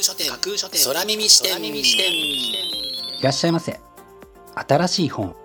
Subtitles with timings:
[0.00, 0.86] 空書店架空書店。
[0.86, 1.62] 空耳視点。
[1.62, 3.78] いらっしゃいませ。
[4.54, 5.36] 新しい本。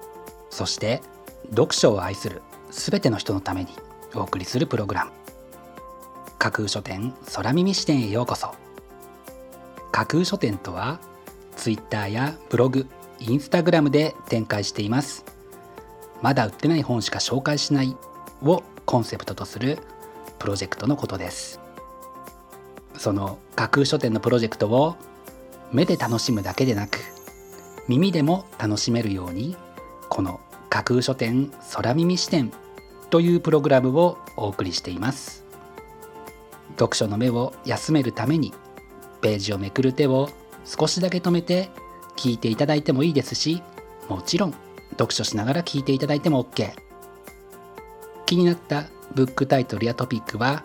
[0.50, 1.02] そして
[1.50, 3.71] 読書を愛するすべての人のために
[4.14, 5.12] お送りするプログラム。
[6.39, 8.56] 架空書店空耳視点へようこそ。
[9.92, 11.01] 架空書店とは
[11.57, 12.87] ツイッターやブログ
[13.20, 15.26] インスタグラムで展開しています。
[16.21, 17.93] まだ売ってない本しか紹介しない
[18.42, 19.79] をコンセプトとする
[20.40, 21.60] プロジェクトのことです
[22.98, 24.96] その架空書店のプロジェクトを
[25.72, 27.00] 目で楽しむだけでなく
[27.88, 29.56] 耳でも楽しめるように
[30.10, 32.52] この架空書店空耳視点
[33.09, 35.45] というプログラムをお送りしています。
[36.78, 38.54] 読書の目を休めるために
[39.22, 40.30] ページをめくる手を
[40.66, 41.70] 少しだけ止めて
[42.18, 43.62] 聞いていただいてもいいですし
[44.09, 44.56] もちろん
[44.92, 46.72] 読書しながら聞いていただいても OK
[48.26, 50.64] 気になったブックタイトルやトピックは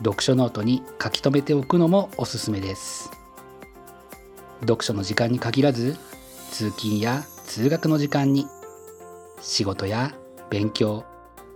[0.00, 3.10] 読書ノートに書き留めておくのもおすすめです。
[4.60, 5.96] 読書の時間に限らず
[6.50, 8.46] 通勤や通学の時間に
[9.40, 10.14] 仕事や
[10.50, 11.04] 勉強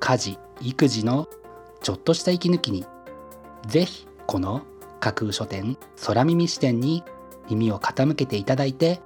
[0.00, 1.28] 家事育児の
[1.82, 2.86] ちょっとした息抜きに
[3.66, 4.62] ぜひこの
[5.00, 7.04] 架空書店空耳支店に
[7.48, 9.00] 耳を傾けていただいて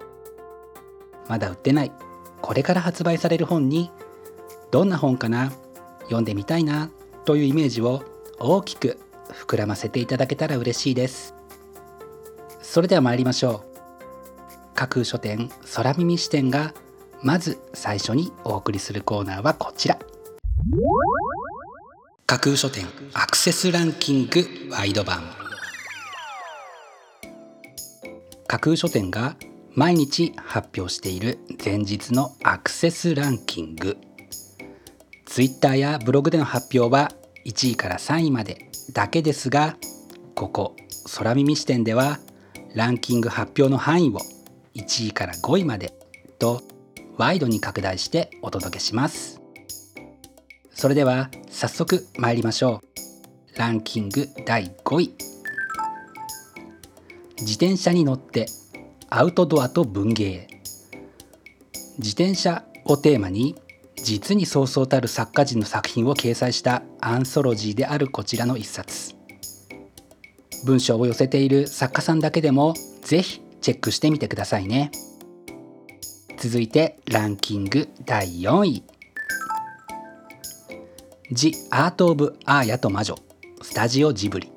[1.29, 1.93] まだ売ってない
[2.41, 3.91] これから発売される本に
[4.71, 5.53] どんな本かな
[6.03, 6.91] 読んでみたいな
[7.25, 8.05] というイメージを
[8.39, 8.99] 大きく
[9.33, 11.35] 膨らませていただけたら嬉しいです。
[12.63, 14.75] それでは参りましょう。
[14.75, 16.75] 架空書店空耳視点が
[17.23, 19.99] まず最初にお送りするコーナーはこちら。
[22.27, 25.23] 架空書店アクセスランキングワイド版。
[28.47, 29.37] 架空書店が
[29.73, 33.97] 毎日発表している前日のアクセスランキング。
[35.27, 37.11] Twitter やブログでの発表は
[37.47, 38.68] 1位から3位まで。
[38.93, 39.77] だけですが
[40.35, 40.77] ここ
[41.17, 42.19] 空耳視点では
[42.75, 44.19] ランキング発表の範囲を
[44.75, 45.93] 1位から5位まで
[46.39, 46.63] と
[47.17, 49.41] ワイドに拡大してお届けします。
[50.73, 52.81] それでは早速参りましょ
[53.55, 53.59] う。
[53.59, 55.15] ランキング第5位。
[57.41, 58.47] 自転車に乗って
[59.11, 60.47] アウトドアと文芸。
[61.99, 63.57] 自転車をテーマに
[64.09, 69.15] 実にそうそうたる作家人の作品を掲載したアンソロジーであるこちらの一冊。
[70.65, 74.91] 文章を寄せている作家さんだけでもぜひチェックしてみてくださいね。
[76.39, 78.83] 続いてランキング第4位
[81.31, 83.15] 「ジ・アート・オブ・アーヤと魔女」
[83.61, 84.51] スタジオジブリ。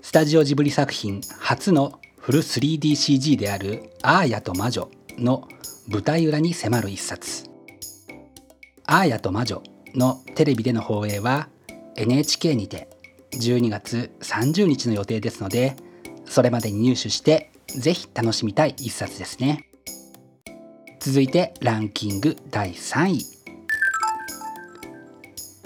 [0.00, 5.46] スタジオジブリ作品初のフル 3DCG である「アーヤと魔女」の
[5.86, 7.51] 舞台裏に迫る一冊。
[8.92, 9.62] アーヤと魔女
[9.94, 11.48] のテレビでの放映は
[11.96, 12.90] NHK にて
[13.30, 15.76] 12月30日の予定ですので
[16.26, 19.66] それまでに入手してぜひ楽しみたい一冊ですね。
[21.00, 23.24] 続いてランキング第3位。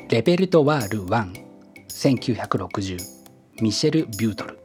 [0.09, 2.99] レベルトワール11960
[3.61, 4.61] ミシェル・ビュートル。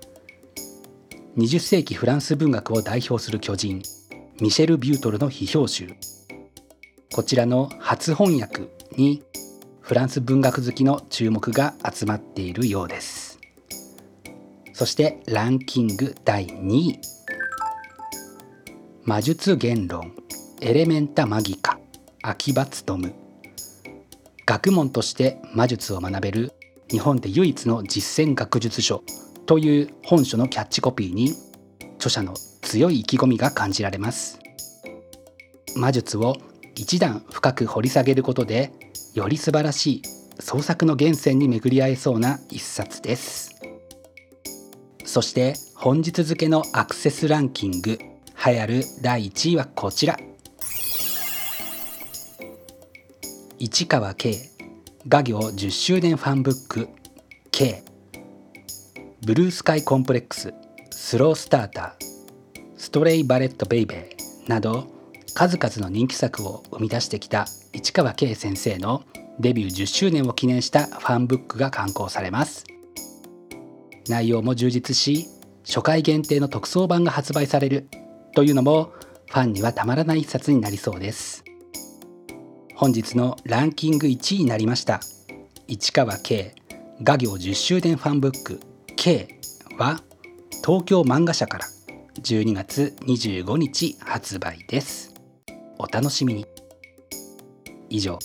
[1.35, 3.81] 20世紀フランス文学を代表する巨人
[4.39, 5.95] ミシェル・ビュートルの批評集。
[7.13, 9.21] こちらの初翻訳に
[9.81, 13.37] フランス文学好きの注目が集まっているようです。
[14.71, 16.99] そしてランキング第2位。
[19.03, 20.13] 魔術言論。
[20.61, 21.79] エレメンタマギカ。
[22.23, 23.13] 秋葉務
[24.45, 26.53] 学問として魔術を学べる。
[26.89, 29.03] 日本で唯一の実践学術書。
[29.45, 31.33] という本書のキャッチコピーに。
[31.97, 34.39] 著者の強い意気込みが感じられます。
[35.75, 36.37] 魔術を
[36.75, 38.71] 一段深く掘り下げることで
[39.13, 40.01] より素晴らしい
[40.39, 43.61] 創作の源泉に巡り合えそうな一冊です。
[45.03, 50.17] そして本日付のアクセスランキング流行る第1位はこちら。
[53.59, 54.49] 市川圭
[55.07, 56.89] 画業10周年ファンブック
[57.51, 57.83] K
[59.23, 60.53] ブルースカイコンプレックス
[60.89, 62.05] スロースターター
[62.77, 64.87] ストレイバレットベイベーなど
[65.33, 69.03] 数々の人気作を生み出してきた市川圭先生の
[69.39, 72.65] デビュー10周年を記念したファンブックが刊行されます。
[74.07, 75.27] 内容も充実し
[75.65, 77.87] 初回限定の特装版が発売される
[78.35, 78.91] というのも
[79.27, 81.43] ファンにはたまらない一冊になりそうです。
[82.75, 84.99] 本日のランキング1位になりました
[85.67, 86.55] 市川圭
[87.03, 88.59] 画業10周年ファンブック。
[88.95, 89.39] K
[89.77, 90.01] は
[90.63, 91.65] 東京漫画社から
[92.21, 95.10] 12月25日発売です。
[95.81, 96.45] お楽しみに。
[97.89, 98.19] 以上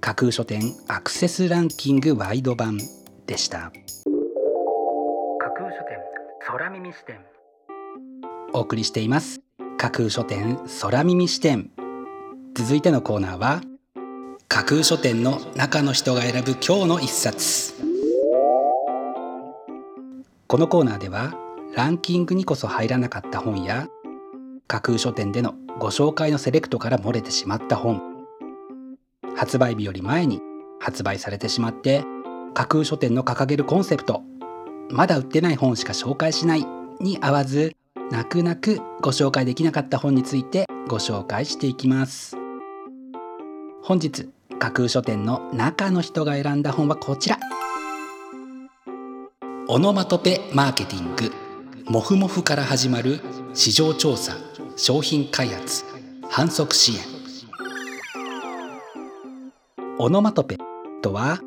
[0.00, 2.78] 架空書店アクセスランキングワイド版
[3.26, 3.70] でした。
[5.38, 5.98] 架空書店
[6.40, 7.20] 空耳視点。
[8.54, 9.42] お送りしています。
[9.76, 11.70] 架空書店空耳視点。
[12.54, 13.60] 続いてのコーナーは
[14.48, 17.74] 架空書店の中の人が選ぶ今日の一冊。
[20.46, 21.34] このコーナーでは
[21.74, 23.88] ランキングにこそ入らなかった本や
[24.66, 28.00] 架空書店でのご紹介のセレクトから漏れてしまった本。
[29.34, 30.40] 発売日より前に
[30.78, 32.04] 発売されてしまって
[32.54, 34.22] 架空書店の掲げるコンセプト
[34.90, 36.64] まだ売ってない本しか紹介しない
[37.00, 37.74] に合わず
[38.12, 42.36] 泣く泣くご紹介できなかった本についてご紹介していきます。
[43.82, 44.28] 本日
[44.60, 47.40] 架空書店の中の人が選んだ本はこちら。
[49.66, 51.32] オノマトペマーケティング
[51.86, 53.18] モフモフから始まる
[53.52, 54.36] 市場調査。
[54.84, 55.84] 商品開発
[56.28, 56.98] 販促支援。
[60.00, 60.58] オノマトペ
[61.02, 61.38] とは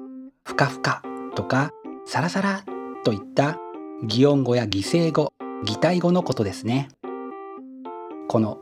[0.46, 1.04] ふかふか
[1.36, 1.72] とか
[2.06, 2.64] サラサラ
[3.04, 3.58] といった
[4.06, 5.34] 擬音語や擬声語
[5.66, 6.88] 擬態語のことですね。
[8.30, 8.58] この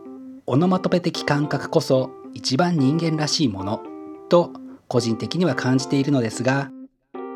[0.48, 3.84] オノマトペ的感覚こそ一番人間らしいもの
[4.28, 4.54] と
[4.88, 6.72] 個人的には感じているのですが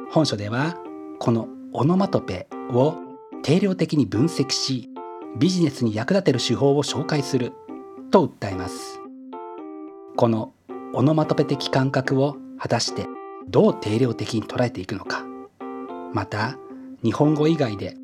[0.10, 0.76] 本書では
[1.20, 2.96] このオノマトペを
[3.44, 4.90] 定量的に分析し
[5.40, 7.54] ビジネスに役立てる手法を紹介する
[8.10, 9.00] と訴えます。
[10.16, 10.52] この
[10.94, 13.06] オノマトペ的感覚を果たして
[13.48, 15.24] どう定量的に捉えていくのか。
[16.12, 16.58] また
[17.04, 17.96] 日本語以外で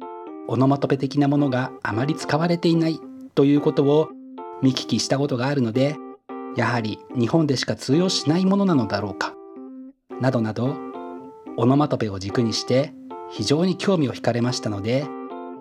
[0.48, 3.00] オノマトペ的なものがあまり使われていない
[3.34, 4.10] ということを
[4.62, 5.96] 見聞きしたことがあるので
[6.56, 9.34] やはり日本でしか通用しないものなのだろうか。
[10.22, 10.76] などなど
[11.58, 12.94] オノマトペを軸にして
[13.32, 15.08] 非常に興味を惹かれましたので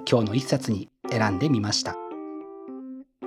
[0.06, 1.94] 今日の一冊に選んでみました。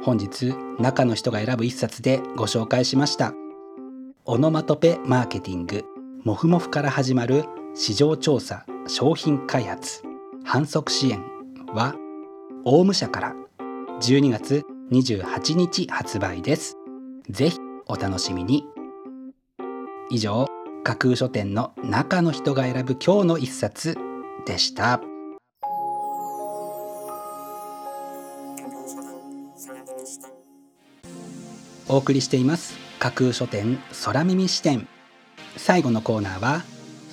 [0.03, 3.33] 本日中の人が選ぶ一冊でご紹介しました。
[4.25, 5.85] オノマトペマーケティング。
[6.23, 7.45] モフモフから始まる
[7.75, 10.01] 市場調査商品開発
[10.43, 11.23] 販促支援
[11.73, 11.95] は
[12.65, 13.35] オウム社から。
[14.01, 16.77] 12月28日発売です。
[17.29, 18.65] ぜひお楽しみに。
[20.09, 20.47] 以上
[20.83, 23.97] 架空書店の中の人が選ぶ今日の一冊
[24.45, 25.01] でした。
[31.87, 32.77] お送りしています。
[32.99, 34.87] 架空書店空耳視点。
[35.57, 36.63] 最後のコーナーは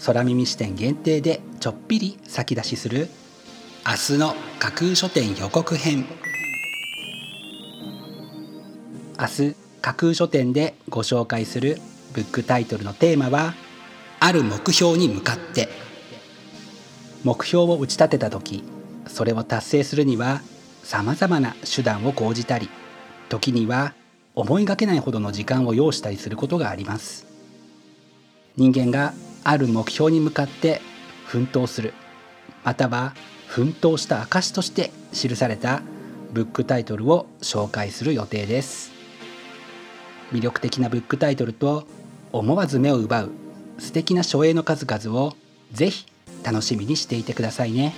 [0.06, 3.08] 空耳視点限定でちょっぴり先出しする
[3.86, 6.06] 明日の架空書店予告編。
[9.20, 11.78] 明日架空書店でご紹介する
[12.14, 13.54] ブックタイトルのテーマは
[14.20, 15.68] ある目標に向かって。
[17.24, 18.64] 目標を打ち立てた時
[19.06, 20.40] それを達成するには
[20.82, 22.68] さまざまな手段を講じたり
[23.28, 23.94] 時には
[24.34, 27.26] 思いがけないほどの時間を要したりすることがあります。
[28.56, 29.12] 人間が
[29.44, 30.80] ある目標に向かって
[31.26, 31.92] 奮闘する。
[32.64, 33.14] または
[33.46, 35.82] 奮闘した証として記された
[36.32, 38.90] ブックタイトルを紹介する予定です。
[40.32, 41.86] 魅力的なブックタイトルと
[42.32, 43.30] 思わず目を奪う。
[43.78, 45.34] 素敵な書影の数々を
[45.72, 46.06] ぜひ
[46.42, 47.92] 楽しみにしていてくださいね。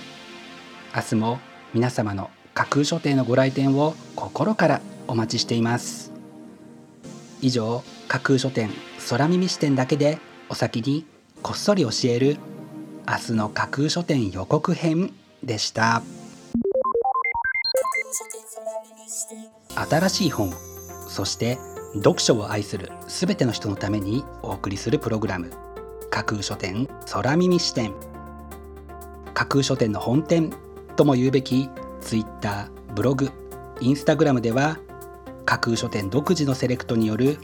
[0.93, 1.39] 明日も
[1.73, 6.14] 皆様の架空書店のご来店を心からお待ちしています。
[7.41, 8.69] 以上架空書店
[9.09, 11.05] 空耳視点だけでお先に
[11.41, 12.37] こっそり教える
[13.07, 15.13] 明日の架空書店予告編
[15.43, 16.01] でした
[19.75, 20.51] 新しい本
[21.07, 21.57] そして
[21.95, 25.51] 読書を愛するすべての人のためにお送りするプログラム
[26.09, 27.93] 架空書店空耳視点
[29.33, 30.53] 架空書店の本店
[30.95, 31.69] とも言うべき
[32.01, 33.29] Twitter ブログ
[33.81, 34.77] インスタグラムでは
[35.45, 37.37] 架空書店独自のセレクトによる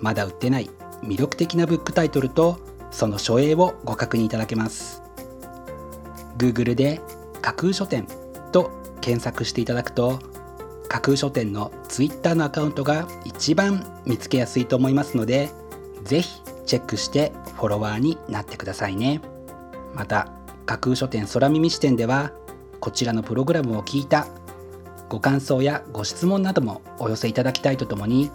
[0.00, 0.70] まだ売ってない
[1.02, 2.58] 魅力的なブックタイトルと
[2.90, 5.02] その書影をご確認いただけます。
[6.38, 7.00] Google で
[7.42, 8.06] 架空書店
[8.52, 10.18] と検索していただくと
[10.88, 15.50] 架空書店の Twitter のアカウントが一番見つけやすいと思いますので
[16.04, 19.20] ぜひチェックしてフォロワーになってくださいね。
[19.94, 20.30] また
[20.66, 22.32] 架空書店空耳視点では
[22.80, 24.26] こちらのプログラムを聞いた
[25.08, 28.30] ご感想やご質問などもお寄せいただきたいとともに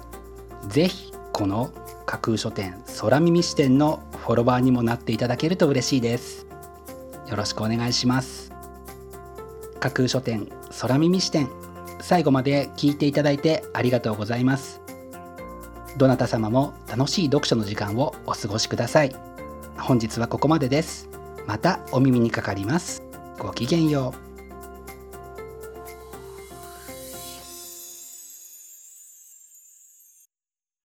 [0.67, 1.71] ぜひこの
[2.05, 6.45] 架空書店空耳視点のフォロワーにもなっていただけると嬉しいです。
[7.27, 8.51] よろしくお願いします。
[9.79, 10.49] 架空書店
[10.79, 11.49] 空耳視点
[11.99, 14.81] 最後まで聞いていただいてありがとうございます。
[15.97, 19.15] どなた様も楽しい読書の時間をお過ごしください。
[19.77, 21.09] 本日はここまでです。
[21.47, 23.03] またお耳にかかります。
[23.39, 24.30] ごきげんよう。